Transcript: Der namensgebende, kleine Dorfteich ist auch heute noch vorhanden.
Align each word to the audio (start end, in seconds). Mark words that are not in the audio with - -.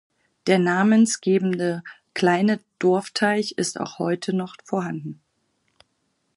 Der 0.47 0.57
namensgebende, 0.57 1.83
kleine 2.15 2.59
Dorfteich 2.79 3.51
ist 3.59 3.79
auch 3.79 3.99
heute 3.99 4.33
noch 4.35 4.55
vorhanden. 4.63 5.21